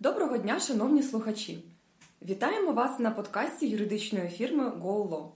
[0.00, 1.64] Доброго дня, шановні слухачі!
[2.22, 5.26] Вітаємо вас на подкасті юридичної фірми GoLaw.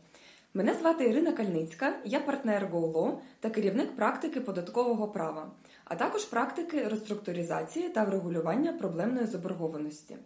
[0.55, 5.51] Мене звати Ірина Кальницька, я партнер GoLaw та керівник практики податкового права,
[5.85, 10.17] а також практики реструктуризації та врегулювання проблемної заборгованості.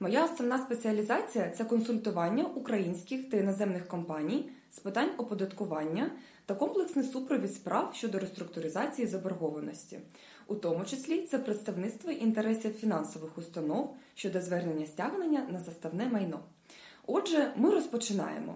[0.00, 6.10] Моя основна спеціалізація це консультування українських та іноземних компаній з питань оподаткування
[6.46, 9.98] та комплексний супровід справ щодо реструктуризації заборгованості.
[10.46, 16.40] У тому числі це представництво інтересів фінансових установ щодо звернення стягнення на заставне майно.
[17.06, 18.54] Отже, ми розпочинаємо.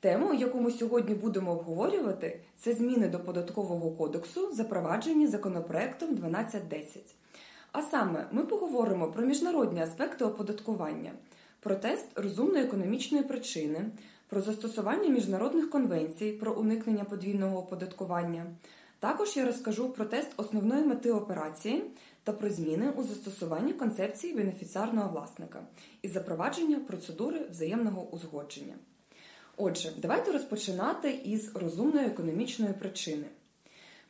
[0.00, 7.14] Тему, яку ми сьогодні будемо обговорювати, це зміни до податкового кодексу, запроваджені законопроектом 1210.
[7.72, 11.12] А саме, ми поговоримо про міжнародні аспекти оподаткування,
[11.60, 13.90] про тест розумної економічної причини,
[14.28, 18.46] про застосування міжнародних конвенцій про уникнення подвійного оподаткування.
[19.00, 21.84] Також я розкажу про тест основної мети операції
[22.24, 25.62] та про зміни у застосуванні концепції бенефіціарного власника
[26.02, 28.74] і запровадження процедури взаємного узгодження.
[29.56, 33.24] Отже, давайте розпочинати із розумної економічної причини.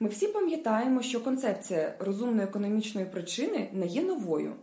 [0.01, 4.55] Ми всі пам'ятаємо, що концепція розумної економічної причини не є новою,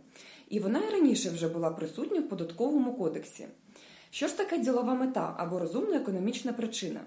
[0.48, 3.46] і вона і раніше вже була присутня в податковому кодексі.
[4.10, 7.00] Що ж таке ділова мета або розумна економічна причина?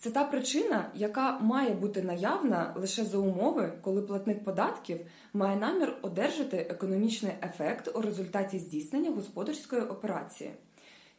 [0.00, 5.00] Це та причина, яка має бути наявна лише за умови, коли платник податків
[5.32, 10.50] має намір одержати економічний ефект у результаті здійснення господарської операції.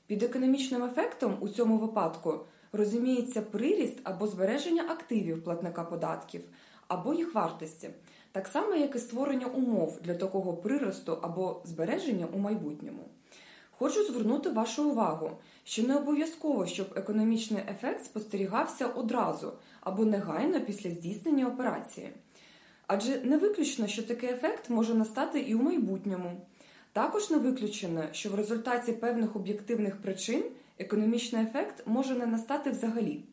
[0.08, 2.40] Під економічним ефектом у цьому випадку
[2.72, 6.42] розуміється приріст або збереження активів платника податків,
[6.88, 7.90] або їх вартості,
[8.32, 13.04] так само, як і створення умов для такого приросту або збереження у майбутньому.
[13.80, 15.32] Хочу звернути вашу увагу,
[15.64, 22.10] що не обов'язково, щоб економічний ефект спостерігався одразу або негайно після здійснення операції.
[22.88, 26.42] Адже не виключно, що такий ефект може настати і у майбутньому.
[26.94, 30.44] Також не виключено, що в результаті певних об'єктивних причин
[30.80, 33.24] економічний ефект може не настати взагалі.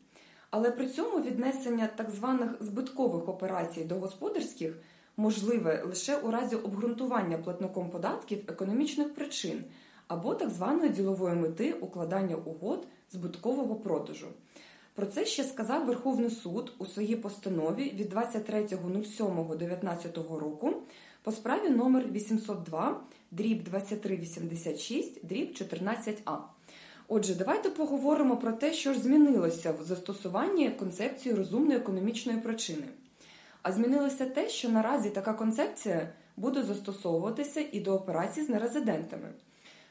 [0.49, 4.77] Але при цьому віднесення так званих збиткових операцій до господарських
[5.17, 9.63] можливе лише у разі обґрунтування платником податків економічних причин
[10.07, 14.27] або так званої ділової мети укладання угод збиткового продажу.
[14.95, 20.73] Про це ще сказав Верховний суд у своїй постанові від 23.07.19 року
[21.23, 23.01] по справі номер 802
[23.31, 26.37] дріб 2386 дріб 14а.
[27.07, 32.87] Отже, давайте поговоримо про те, що ж змінилося в застосуванні концепції розумної економічної причини.
[33.61, 39.29] А змінилося те, що наразі така концепція буде застосовуватися і до операцій з нерезидентами.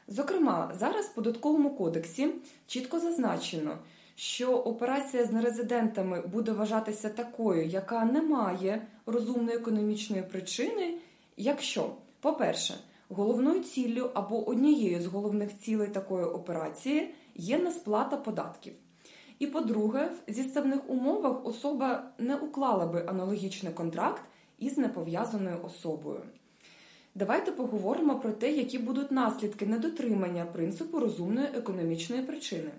[0.09, 2.29] Зокрема, зараз в податковому кодексі
[2.67, 3.79] чітко зазначено,
[4.15, 10.95] що операція з нерезидентами буде вважатися такою, яка не має розумної економічної причини,
[11.37, 11.91] якщо,
[12.21, 12.75] по-перше,
[13.09, 18.73] головною ціллю або однією з головних цілей такої операції є несплата податків.
[19.39, 24.23] І по-друге, в зіставних умовах особа не уклала би аналогічний контракт
[24.59, 26.23] із непов'язаною особою.
[27.19, 32.71] Давайте поговоримо про те, які будуть наслідки недотримання принципу розумної економічної причини.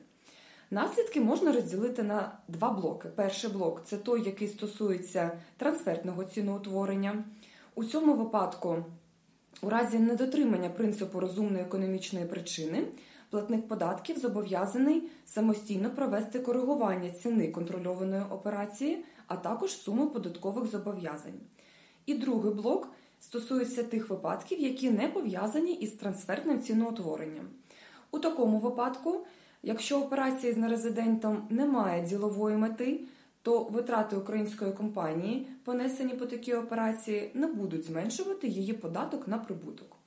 [0.72, 3.10] Наслідки можна розділити на два блоки.
[3.16, 7.24] Перший блок це той, який стосується трансфертного ціноутворення.
[7.76, 8.86] У цьому випадку,
[9.62, 12.88] у разі недотримання принципу розумної економічної причини,
[13.30, 21.40] платник податків зобов'язаний самостійно провести коригування ціни контрольованої операції, а також суми податкових зобов'язань.
[22.06, 22.88] І другий блок
[23.20, 27.46] стосується тих випадків, які не пов'язані із трансфертним ціноутворенням.
[28.12, 29.26] У такому випадку,
[29.64, 33.00] якщо операція з нерезидентом не має ділової мети,
[33.42, 39.98] то витрати української компанії, понесені по такій операції, не будуть зменшувати її податок на прибуток.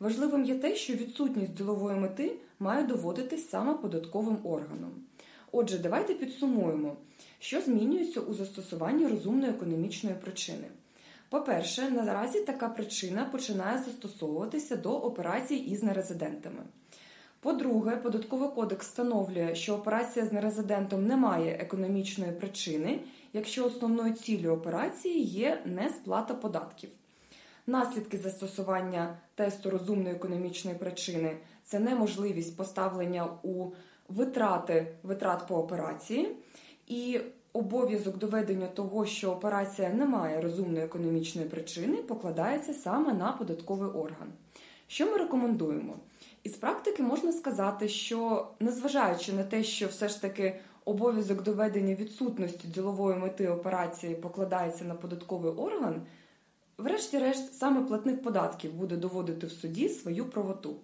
[0.00, 4.90] Важливим є те, що відсутність ділової мети має доводитись саме податковим органом.
[5.52, 6.96] Отже, давайте підсумуємо,
[7.38, 10.64] що змінюється у застосуванні розумної економічної причини.
[11.30, 16.62] По-перше, наразі така причина починає застосовуватися до операцій із нерезидентами.
[17.40, 23.00] По-друге, податковий кодекс встановлює, що операція з нерезидентом не має економічної причини,
[23.32, 26.90] якщо основною ціллю операції є несплата податків.
[27.66, 33.70] Наслідки застосування тесту розумної економічної причини це неможливість поставлення у
[34.08, 36.36] витрати витрат по операції
[36.86, 37.20] і
[37.52, 44.28] обов'язок доведення того, що операція не має розумної економічної причини, покладається саме на податковий орган.
[44.86, 45.96] Що ми рекомендуємо?
[46.42, 52.68] Із практики можна сказати, що незважаючи на те, що все ж таки обов'язок доведення відсутності
[52.68, 56.02] ділової мети операції покладається на податковий орган,
[56.78, 60.76] врешті-решт, саме платник податків буде доводити в суді свою правоту.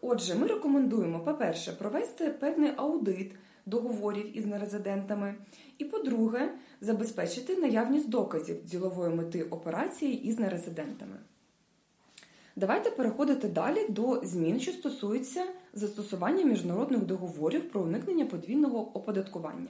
[0.00, 3.32] Отже, ми рекомендуємо, по-перше, провести певний аудит
[3.66, 5.34] договорів із нерезидентами,
[5.78, 11.16] і, по-друге, забезпечити наявність доказів ділової мети операції із нерезидентами.
[12.56, 19.68] Давайте переходити далі до змін, що стосуються застосування міжнародних договорів про уникнення подвійного оподаткування.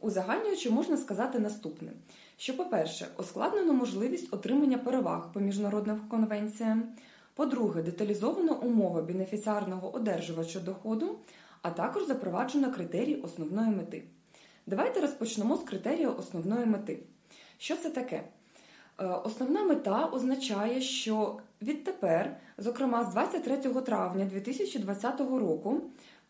[0.00, 1.92] Узагальнюючи, можна сказати наступне:
[2.36, 6.84] що, по-перше, ускладнено можливість отримання переваг по міжнародним конвенціям,
[7.34, 11.18] по-друге, деталізована умова бенефіціарного одержувача доходу,
[11.62, 14.02] а також запроваджено критерій основної мети.
[14.66, 16.98] Давайте розпочнемо з критерію основної мети.
[17.58, 18.24] Що це таке?
[19.00, 25.80] Е, основна мета означає, що відтепер, зокрема з 23 травня 2020 року,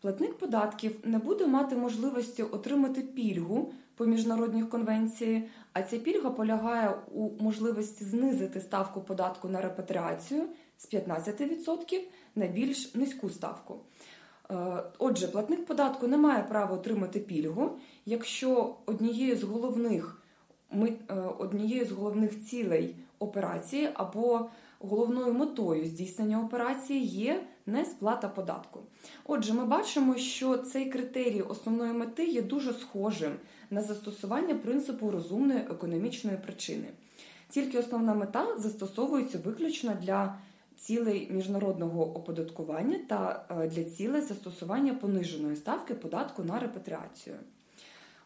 [0.01, 6.95] платник податків не буде мати можливості отримати пільгу по міжнародній конвенції, а ця пільга полягає
[7.13, 10.43] у можливості знизити ставку податку на репатріацію
[10.77, 11.99] з 15%
[12.35, 13.79] на більш низьку ставку.
[14.51, 17.71] Е, отже, платник податку не має права отримати пільгу,
[18.05, 20.21] якщо однією з головних
[20.73, 24.49] е, однією з головних цілей операції або
[24.79, 28.79] головною метою здійснення операції є не сплата податку.
[29.25, 33.31] Отже, ми бачимо, що цей критерій основної мети є дуже схожим
[33.69, 36.87] на застосування принципу розумної економічної причини.
[37.49, 40.35] Тільки основна мета застосовується виключно для
[40.77, 47.35] цілей міжнародного оподаткування та е, для цілей застосування пониженої ставки податку на репатріацію.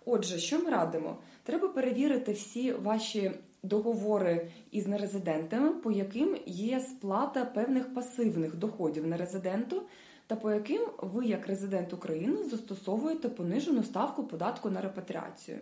[0.05, 1.17] Отже, що ми радимо?
[1.43, 3.31] Треба перевірити всі ваші
[3.63, 9.81] договори із нерезидентами, по яким є сплата певних пасивних доходів нерезиденту,
[10.27, 15.57] та по яким ви, як резидент України, застосовуєте понижену ставку податку на репатріацію.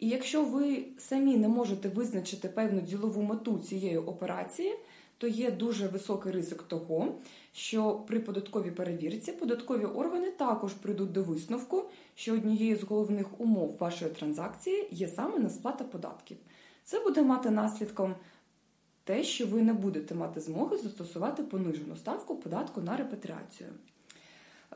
[0.00, 4.74] І якщо ви самі не можете визначити певну ділову мету цієї операції,
[5.20, 7.14] то є дуже високий ризик того,
[7.52, 11.84] що при податковій перевірці податкові органи також прийдуть до висновку,
[12.14, 16.36] що однією з головних умов вашої транзакції є саме несплата податків.
[16.84, 18.14] Це буде мати наслідком
[19.04, 23.70] те, що ви не будете мати змоги застосувати понижену ставку податку на репатріацію.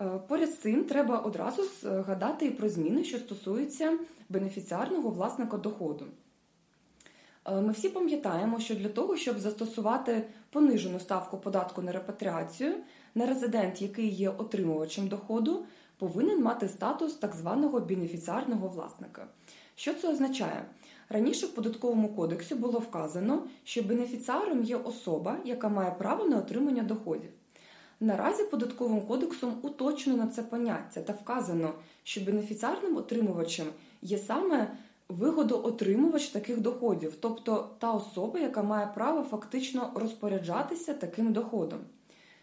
[0.01, 3.99] Е, поряд з цим треба одразу згадати і про зміни, що стосуються
[4.29, 6.07] бенефіціарного власника доходу.
[7.49, 12.75] Е, ми всі пам'ятаємо, що для того, щоб застосувати понижену ставку податку на репатріацію,
[13.15, 15.65] нерезидент, який є отримувачем доходу,
[15.99, 19.27] повинен мати статус так званого бенефіціарного власника.
[19.77, 20.65] Що це означає?
[21.09, 26.83] Раніше в податковому кодексі було вказано, що бенефіціаром є особа, яка має право на отримання
[26.83, 27.31] доходів.
[28.01, 33.67] Наразі податковим кодексом уточнено це поняття та вказано, що бенефіціарним отримувачем
[34.03, 34.77] є саме
[35.19, 41.79] вигодоотримувач таких доходів, тобто та особа, яка має право фактично розпоряджатися таким доходом.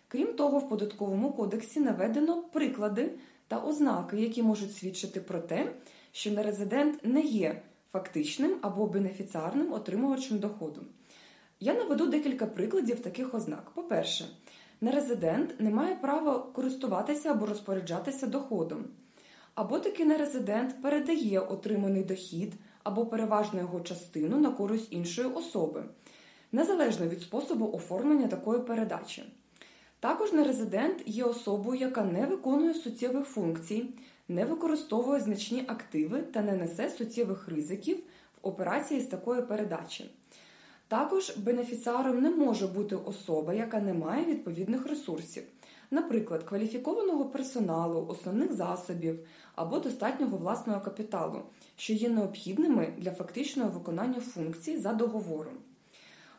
[0.07, 3.11] Крім того, в податковому кодексі наведено приклади
[3.47, 5.71] та ознаки, які можуть свідчити про те,
[6.11, 10.81] що нерезидент не є фактичним або бенефіціарним отримувачем доходу.
[11.59, 13.71] Я наведу декілька прикладів таких ознак.
[13.75, 14.25] По-перше,
[14.81, 18.85] нерезидент не має права користуватися або розпоряджатися доходом
[19.55, 22.53] або таки нерезидент передає отриманий дохід
[22.83, 25.83] або переважну його частину на користь іншої особи,
[26.51, 29.23] незалежно від способу оформлення такої передачі.
[29.99, 33.85] Також нерезидент є особою, яка не виконує суттєвих функцій,
[34.27, 40.11] не використовує значні активи та не несе суттєвих ризиків в операції з такої передачі.
[40.87, 45.43] Також бенефіціаром не може бути особа, яка не має відповідних ресурсів
[45.91, 49.19] наприклад, кваліфікованого персоналу, основних засобів
[49.55, 51.41] або достатнього власного капіталу,
[51.75, 55.53] що є необхідними для фактичного виконання функцій за договором.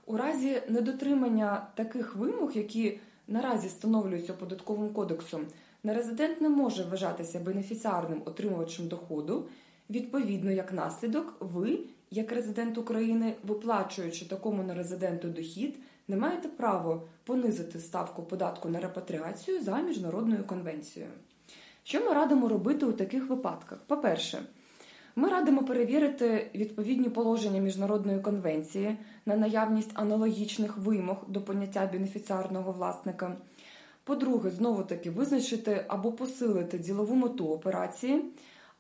[0.07, 5.47] У разі недотримання таких вимог, які наразі встановлюються податковим кодексом,
[5.83, 9.49] нерезидент не може вважатися бенефіціарним отримувачем доходу.
[9.91, 11.79] Відповідно, як наслідок, ви,
[12.11, 15.79] як резидент України, виплачуючи такому нерезиденту дохід,
[16.09, 21.11] не маєте право понизити ставку податку на репатріацію за міжнародною конвенцією.
[21.85, 23.79] Що ми радимо робити у таких випадках?
[23.87, 24.43] По-перше,
[25.17, 33.37] ми радимо перевірити відповідні положення міжнародної конвенції на наявність аналогічних вимог до поняття бенефіціарного власника.
[34.05, 38.25] По-друге, знову таки визначити або посилити ділову мету операції,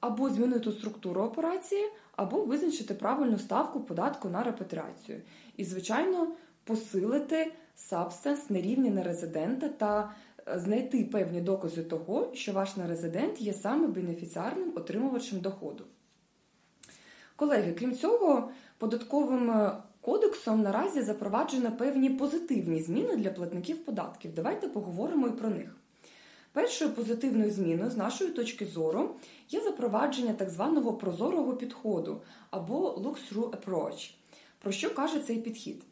[0.00, 1.84] або змінити структуру операції,
[2.16, 5.20] або визначити правильну ставку податку на репатріацію.
[5.56, 6.28] І, звичайно,
[6.64, 10.14] посилити сабстенс на рівні нерезидента та
[10.48, 15.84] е, знайти певні докази того, що ваш нерезидент є саме бенефіціарним отримувачем доходу.
[17.36, 24.34] Колеги, крім цього, податковим е, Кодексом наразі запроваджено певні позитивні зміни для платників податків.
[24.34, 25.76] Давайте поговоримо і про них.
[26.52, 29.14] Першою позитивною зміною, з нашої точки зору,
[29.50, 34.14] є запровадження так званого прозорого підходу або look-through approach.
[34.58, 35.82] Про що каже цей підхід?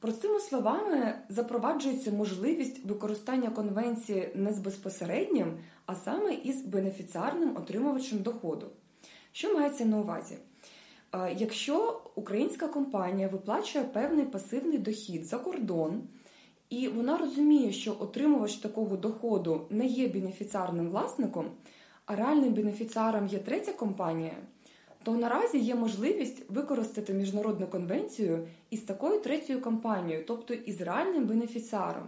[0.00, 8.66] Простими словами, запроваджується можливість використання конвенції не з безпосереднім, а саме із бенефіціарним отримувачем доходу.
[9.32, 10.38] Що мається на увазі?
[11.38, 16.02] Якщо українська компанія виплачує певний пасивний дохід за кордон,
[16.70, 21.50] і вона розуміє, що отримувач такого доходу не є бенефіціарним власником,
[22.06, 24.34] а реальним бенефіціаром є третя компанія,
[25.06, 32.06] то наразі є можливість використати міжнародну конвенцію із такою третьою компанією, тобто із реальним бенефіціаром.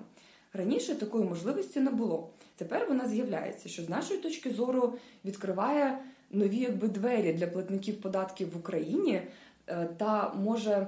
[0.53, 2.31] Раніше такої можливості не було.
[2.57, 5.99] Тепер вона з'являється, що з нашої точки зору відкриває
[6.31, 9.21] нові якби двері для платників податків в Україні
[9.67, 10.87] е, та може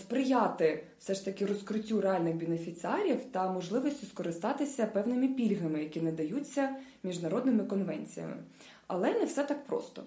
[0.00, 7.64] сприяти все ж таки розкриттю реальних бенефіціарів та можливості скористатися певними пільгами, які надаються міжнародними
[7.64, 8.36] конвенціями.
[8.86, 10.02] Але не все так просто.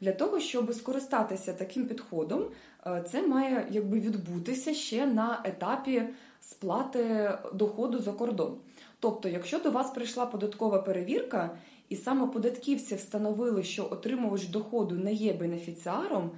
[0.00, 2.44] Для того, щоб скористатися таким підходом,
[2.86, 6.02] е, це має якби відбутися ще на етапі
[6.40, 8.56] сплати доходу за кордон.
[9.00, 11.50] Тобто, якщо до вас прийшла податкова перевірка,
[11.88, 16.30] і саме податківці встановили, що отримувач доходу не є бенефіціаром,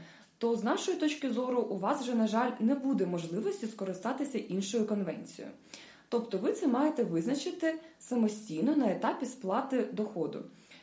[0.43, 4.87] то з нашої точки зору у вас вже, на жаль, не буде можливості скористатися іншою
[4.87, 5.53] конвенцією.
[6.09, 10.39] Тобто ви це маєте визначити самостійно на етапі сплати доходу.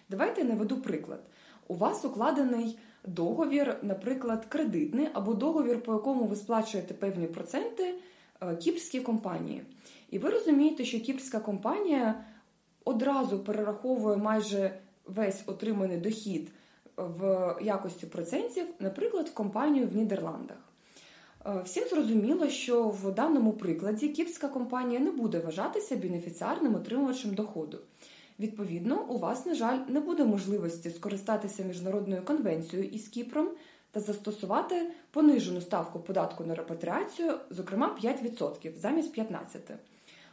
[0.09, 1.19] Давайте наведу приклад.
[1.67, 7.95] У вас укладений договір, наприклад, кредитний або договір, по якому ви сплачуєте певні проценти
[8.41, 9.61] е, кіпрській компанії.
[10.11, 12.23] І ви розумієте, що кіпрська компанія
[12.85, 16.49] одразу перераховує майже весь отриманий дохід
[16.99, 20.57] в якості процентів, наприклад, в компанію в Нідерландах.
[21.45, 27.77] Е, всім зрозуміло, що в даному прикладі кіпрська компанія не буде вважатися бенефіціарним отримувачем доходу.
[28.39, 33.49] Відповідно, у вас, на жаль, не буде можливості скористатися міжнародною конвенцією із Кіпром
[33.91, 39.37] та застосувати понижену ставку податку на репатріацію, зокрема 5% замість 15%.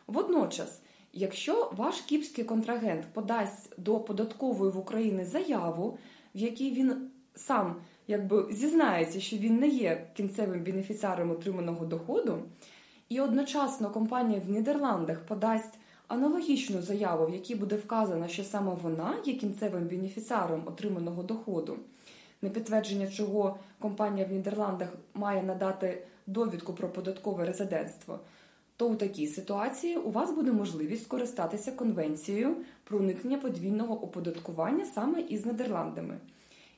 [0.06, 0.80] Водночас,
[1.12, 5.98] якщо ваш кіпський контрагент подасть до податкової в Україні заяву,
[6.36, 7.76] в якій він сам
[8.08, 12.38] якби зізнається, що він не є кінцевим бенефіціаром отриманого доходу,
[13.08, 15.78] і одночасно компанія в Нідерландах подасть
[16.08, 21.76] аналогічну заяву, в якій буде вказано, що саме вона є кінцевим бенефіціаром отриманого доходу,
[22.42, 28.20] на підтвердження чого компанія в Нідерландах має надати довідку про податкове резидентство,
[28.76, 35.20] то у такій ситуації у вас буде можливість скористатися конвенцією про уникнення подвійного оподаткування саме
[35.20, 36.18] із Нідерландами.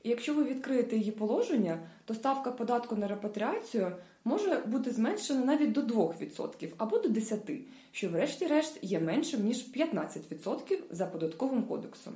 [0.02, 3.92] І якщо ви відкриєте її положення, то ставка податку на репатріацію
[4.24, 7.58] може бути зменшена навіть до 2% або до 10%,
[7.92, 12.12] що, врешті-решт, є меншим ніж 15% за податковим кодексом.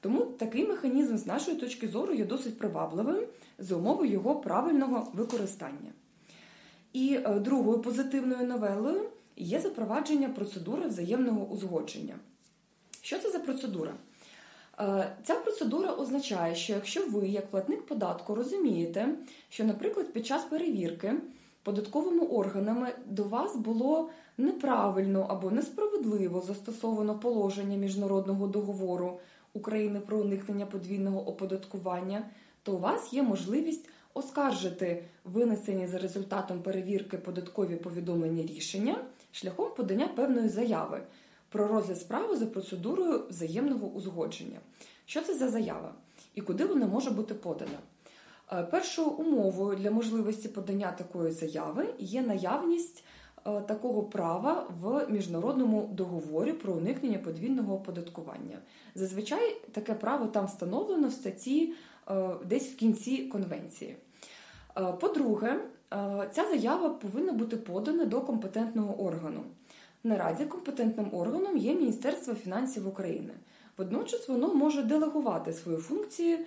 [0.00, 3.24] Тому такий механізм з нашої точки зору є досить привабливим
[3.58, 5.92] за умови його правильного використання.
[6.92, 9.02] І е, другою позитивною новелою
[9.36, 12.14] є запровадження процедури взаємного узгодження.
[13.00, 13.94] Що це за процедура?
[14.80, 19.08] Е, ця процедура означає, що якщо ви, як платник податку, розумієте,
[19.48, 21.14] що, наприклад, під час перевірки
[21.62, 29.18] податковими органами до вас було неправильно або несправедливо застосовано положення міжнародного договору
[29.52, 32.24] України про уникнення подвійного оподаткування,
[32.62, 38.96] то у вас є можливість оскаржити винесені за результатом перевірки податкові повідомлення рішення
[39.34, 41.02] шляхом подання певної заяви
[41.48, 44.58] про розгляд справи за процедурою взаємного узгодження.
[45.06, 45.94] Що це за заява
[46.34, 47.78] і куди вона може бути подана?
[48.52, 53.04] Е, першою умовою для можливості подання такої заяви є наявність
[53.46, 58.58] е, такого права в міжнародному договорі про уникнення подвійного оподаткування.
[58.94, 61.74] Зазвичай таке право там встановлено в статті
[62.10, 63.96] е, десь в кінці конвенції.
[65.00, 65.60] По-друге,
[66.32, 69.40] ця заява повинна бути подана до компетентного органу.
[70.04, 73.32] Наразі компетентним органом є Міністерство фінансів України.
[73.78, 76.44] Водночас воно може делегувати свої функції е,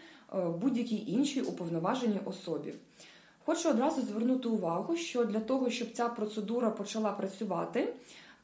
[0.62, 2.74] будь-якій іншій уповноваженій особі.
[3.46, 7.94] Хочу одразу звернути увагу, що для того, щоб ця процедура почала працювати,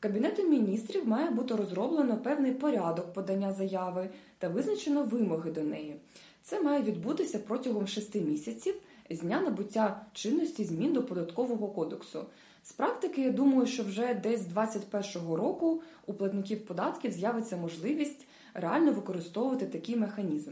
[0.04, 5.96] Кабінетом міністрів має бути розроблено певний порядок подання заяви та визначено вимоги до неї.
[6.42, 8.76] Це має відбутися протягом шести місяців
[9.10, 12.26] з дня набуття чинності змін до податкового кодексу.
[12.64, 18.28] З практики, я думаю, що вже десь з 2021 року у платників податків з'явиться можливість
[18.54, 20.52] реально використовувати такий механізм.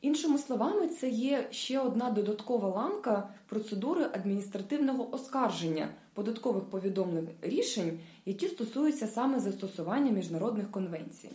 [0.00, 8.48] Іншими словами, це є ще одна додаткова ланка процедури адміністративного оскарження податкових повідомлень рішень, які
[8.48, 11.30] стосуються саме застосування міжнародних конвенцій.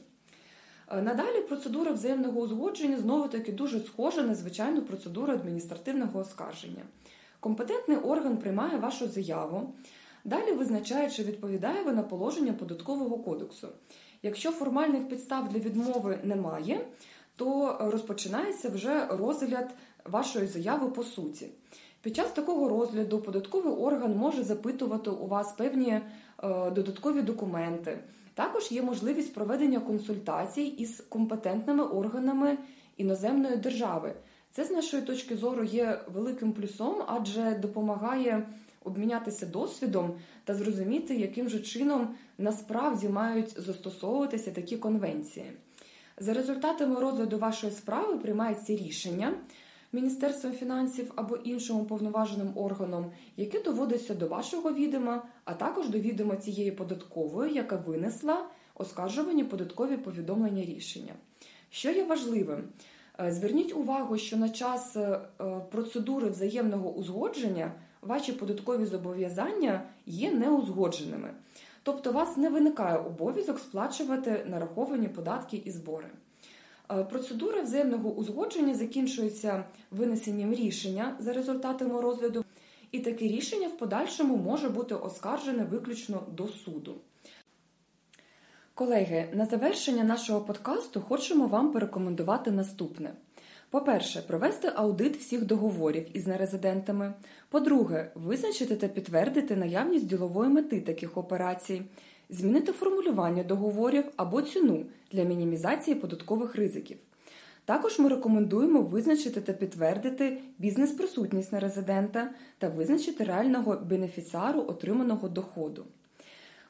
[0.98, 6.82] Е, надалі процедура взаємного узгодження знову таки дуже схожа на звичайну процедуру адміністративного оскарження.
[7.40, 9.74] Компетентний орган приймає вашу заяву,
[10.24, 13.68] далі визначає, чи відповідає вона положення податкового кодексу.
[14.24, 16.86] Якщо формальних підстав для відмови немає,
[17.36, 21.48] то розпочинається вже розгляд вашої заяви по суті.
[22.04, 26.02] Під час такого розгляду податковий орган може запитувати у вас певні е,
[26.72, 28.00] додаткові документи.
[28.34, 32.58] Також є можливість проведення консультацій із компетентними органами
[32.98, 34.14] іноземної держави.
[34.52, 38.48] Це з нашої точки зору є великим плюсом, адже допомагає
[38.84, 40.12] обмінятися досвідом
[40.44, 42.08] та зрозуміти, яким же чином
[42.38, 45.46] насправді мають застосовуватися такі конвенції.
[46.18, 49.34] За результатами розгляду вашої справи приймається рішення
[49.94, 56.36] Міністерством фінансів або іншим уповноваженим органом, яке доводиться до вашого відома, а також до відома
[56.36, 58.46] цієї податкової, яка винесла
[58.76, 61.14] оскаржувані податкові повідомлення рішення.
[61.70, 62.64] Що є важливим?
[63.20, 65.20] Е, зверніть увагу, що на час е,
[65.72, 67.72] процедури взаємного узгодження
[68.02, 71.34] ваші податкові зобов'язання є неузгодженими.
[71.84, 76.08] Тобто, у вас не виникає обов'язок сплачувати нараховані податки і збори.
[76.92, 82.46] Е, процедура взаємного узгодження закінчується винесенням рішення за результатами розгляду,
[82.92, 86.96] і таке рішення в подальшому може бути оскаржене виключно до суду.
[88.74, 93.14] Колеги, на завершення нашого подкасту хочемо вам порекомендувати наступне.
[93.70, 97.14] По-перше, провести аудит всіх договорів із нерезидентами.
[97.50, 101.82] По-друге, визначити та підтвердити наявність ділової мети таких операцій,
[102.30, 106.98] змінити формулювання договорів або ціну для мінімізації податкових ризиків.
[107.66, 115.86] Також ми рекомендуємо визначити та підтвердити бізнес-присутність нерезидента та визначити реального бенефіціару отриманого доходу.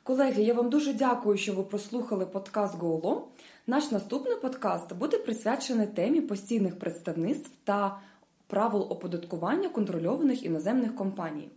[0.03, 3.21] Колеги, я вам дуже дякую, що ви прослухали подкаст GoLaw.
[3.67, 7.99] Наш наступний подкаст буде присвячений темі постійних представництв та
[8.47, 11.49] правил оподаткування контрольованих іноземних компаній.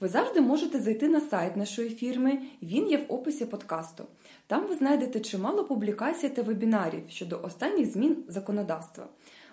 [0.00, 4.04] Ви завжди можете зайти на сайт нашої фірми, він є в описі подкасту.
[4.46, 9.06] Там ви знайдете чимало публікацій та вебінарів щодо останніх змін законодавства.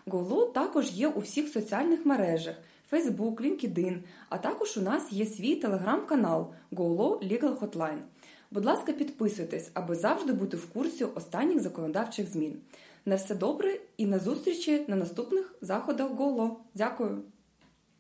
[0.08, 2.56] GoLaw також є у всіх соціальних мережах
[2.92, 3.98] Facebook, LinkedIn,
[4.30, 8.00] а також у нас є свій телеграм-канал GoLaw Legal Hotline.
[8.52, 12.58] Будь ласка, підписуйтесь, аби завжди бути в курсі останніх законодавчих змін.
[13.06, 16.60] На все добре і на зустрічі на наступних заходах ГОЛО.
[16.76, 17.22] Дякую!